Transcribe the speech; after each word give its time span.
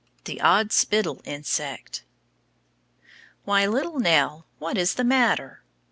THE 0.23 0.41
ODD 0.41 0.71
SPITTLE 0.71 1.21
INSECT 1.25 2.03
Why, 3.45 3.67
little 3.67 3.99
Nell! 3.99 4.47
What 4.57 4.75
is 4.75 4.95
the 4.95 5.03
matter? 5.03 5.61